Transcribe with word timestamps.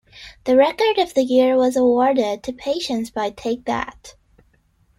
The 0.45 0.57
Record 0.57 0.97
of 0.97 1.13
the 1.13 1.21
Year 1.21 1.55
was 1.55 1.75
awarded 1.75 2.41
to 2.45 2.53
"Patience" 2.53 3.11
by 3.11 3.29
Take 3.29 3.65
That. 3.65 4.15